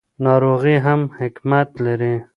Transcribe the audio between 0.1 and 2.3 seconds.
ناروغي هم حکمت لري.